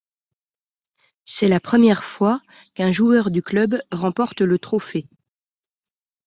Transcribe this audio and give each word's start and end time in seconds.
C'est 1.25 1.47
la 1.47 1.59
première 1.59 2.03
fois 2.03 2.41
qu'un 2.73 2.89
joueur 2.91 3.29
du 3.29 3.43
club 3.43 3.79
remporte 3.91 4.41
le 4.41 4.57
trophée. 4.57 5.07